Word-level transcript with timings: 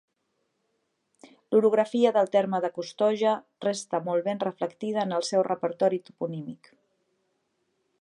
L'orografia 1.55 2.13
del 2.15 2.31
terme 2.37 2.61
de 2.65 2.73
Costoja 2.79 3.35
resta 3.67 4.03
molt 4.11 4.29
ben 4.31 4.43
reflectida 4.49 5.07
en 5.07 5.17
el 5.19 5.29
seu 5.33 5.45
repertori 5.53 6.05
toponímic. 6.09 6.77